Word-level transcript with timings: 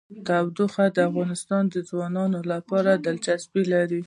تودوخه 0.27 0.85
د 0.95 0.97
افغان 1.09 1.65
ځوانانو 1.89 2.39
لپاره 2.51 2.91
دلچسپي 3.05 3.63
لري. 3.73 3.99